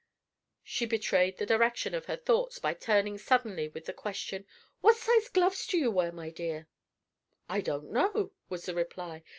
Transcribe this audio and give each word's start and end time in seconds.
She 0.63 0.87
betrayed 0.87 1.37
the 1.37 1.45
direction 1.45 1.93
of 1.93 2.05
her 2.05 2.15
thoughts 2.17 2.57
by 2.57 2.73
turning 2.73 3.19
suddenly 3.19 3.67
with 3.67 3.85
the 3.85 3.93
question, 3.93 4.47
"What 4.79 4.97
sized 4.97 5.31
gloves 5.31 5.67
do 5.67 5.77
you 5.77 5.91
wear, 5.91 6.11
my 6.11 6.31
dear?" 6.31 6.67
"I 7.47 7.61
don't 7.61 7.91
know," 7.91 8.31
was 8.49 8.65
the 8.65 8.73
reply. 8.73 9.23